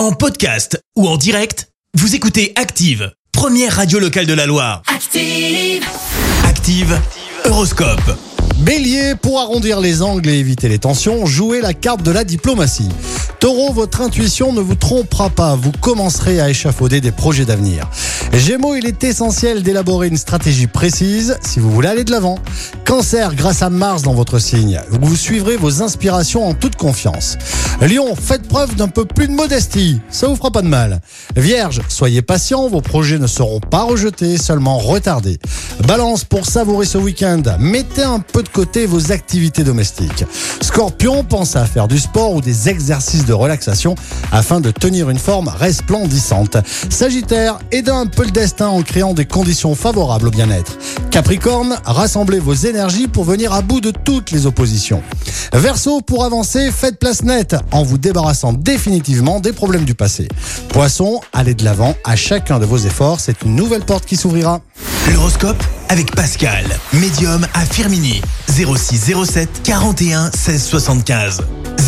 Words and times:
En 0.00 0.12
podcast 0.12 0.82
ou 0.96 1.06
en 1.06 1.18
direct, 1.18 1.68
vous 1.92 2.14
écoutez 2.14 2.54
Active, 2.56 3.12
première 3.32 3.76
radio 3.76 3.98
locale 3.98 4.24
de 4.24 4.32
la 4.32 4.46
Loire. 4.46 4.80
Active. 4.86 5.84
Active, 6.42 6.98
Horoscope. 7.44 8.16
Bélier, 8.60 9.14
pour 9.20 9.40
arrondir 9.40 9.78
les 9.78 10.00
angles 10.00 10.30
et 10.30 10.38
éviter 10.38 10.70
les 10.70 10.78
tensions, 10.78 11.26
jouez 11.26 11.60
la 11.60 11.74
carte 11.74 12.02
de 12.02 12.12
la 12.12 12.24
diplomatie. 12.24 12.88
Taureau, 13.40 13.72
votre 13.72 14.02
intuition 14.02 14.52
ne 14.52 14.60
vous 14.60 14.74
trompera 14.74 15.30
pas, 15.30 15.56
vous 15.56 15.72
commencerez 15.72 16.42
à 16.42 16.50
échafauder 16.50 17.00
des 17.00 17.10
projets 17.10 17.46
d'avenir. 17.46 17.88
Gémeaux, 18.34 18.74
il 18.74 18.84
est 18.84 19.02
essentiel 19.02 19.62
d'élaborer 19.62 20.08
une 20.08 20.18
stratégie 20.18 20.66
précise 20.66 21.38
si 21.40 21.58
vous 21.58 21.70
voulez 21.70 21.88
aller 21.88 22.04
de 22.04 22.10
l'avant. 22.10 22.38
Cancer, 22.84 23.34
grâce 23.34 23.62
à 23.62 23.70
Mars 23.70 24.02
dans 24.02 24.12
votre 24.12 24.38
signe, 24.38 24.78
vous 24.90 25.16
suivrez 25.16 25.56
vos 25.56 25.82
inspirations 25.82 26.46
en 26.46 26.52
toute 26.52 26.76
confiance. 26.76 27.38
Lion, 27.80 28.14
faites 28.14 28.46
preuve 28.46 28.76
d'un 28.76 28.88
peu 28.88 29.06
plus 29.06 29.26
de 29.26 29.32
modestie, 29.32 30.00
ça 30.10 30.26
vous 30.26 30.36
fera 30.36 30.50
pas 30.50 30.60
de 30.60 30.68
mal. 30.68 31.00
Vierge, 31.34 31.80
soyez 31.88 32.20
patient, 32.20 32.68
vos 32.68 32.82
projets 32.82 33.18
ne 33.18 33.26
seront 33.26 33.60
pas 33.60 33.84
rejetés, 33.84 34.36
seulement 34.36 34.76
retardés. 34.76 35.38
Balance, 35.88 36.24
pour 36.24 36.44
savourer 36.44 36.84
ce 36.84 36.98
week-end, 36.98 37.42
mettez 37.58 38.02
un 38.02 38.20
peu 38.20 38.42
de 38.42 38.50
côté 38.50 38.84
vos 38.84 39.12
activités 39.12 39.64
domestiques. 39.64 40.26
Scorpion, 40.60 41.24
pensez 41.24 41.58
à 41.58 41.64
faire 41.64 41.88
du 41.88 41.98
sport 41.98 42.34
ou 42.34 42.42
des 42.42 42.68
exercices 42.68 43.24
de 43.30 43.34
relaxation 43.34 43.94
afin 44.32 44.60
de 44.60 44.72
tenir 44.72 45.08
une 45.08 45.18
forme 45.18 45.48
resplendissante. 45.48 46.56
Sagittaire, 46.88 47.60
aidez 47.70 47.92
un 47.92 48.06
peu 48.06 48.24
le 48.24 48.32
destin 48.32 48.66
en 48.66 48.82
créant 48.82 49.14
des 49.14 49.24
conditions 49.24 49.76
favorables 49.76 50.26
au 50.26 50.30
bien-être. 50.32 50.76
Capricorne, 51.12 51.76
rassemblez 51.84 52.40
vos 52.40 52.54
énergies 52.54 53.06
pour 53.06 53.22
venir 53.22 53.52
à 53.52 53.62
bout 53.62 53.80
de 53.80 53.92
toutes 53.92 54.32
les 54.32 54.46
oppositions. 54.46 55.00
Verseau, 55.52 56.00
pour 56.00 56.24
avancer, 56.24 56.72
faites 56.72 56.98
place 56.98 57.22
nette 57.22 57.54
en 57.70 57.84
vous 57.84 57.98
débarrassant 57.98 58.52
définitivement 58.52 59.38
des 59.38 59.52
problèmes 59.52 59.84
du 59.84 59.94
passé. 59.94 60.26
Poisson, 60.68 61.20
allez 61.32 61.54
de 61.54 61.64
l'avant 61.64 61.94
à 62.04 62.16
chacun 62.16 62.58
de 62.58 62.66
vos 62.66 62.78
efforts, 62.78 63.20
c'est 63.20 63.42
une 63.42 63.54
nouvelle 63.54 63.84
porte 63.84 64.06
qui 64.06 64.16
s'ouvrira. 64.16 64.60
L'horoscope 65.12 65.62
avec 65.88 66.14
Pascal, 66.16 66.64
médium 66.92 67.46
à 67.54 67.64
Firmini. 67.64 68.22
06 68.48 69.12
07 69.24 69.62
41 69.62 70.30
16 70.32 70.64
75. 70.64 71.42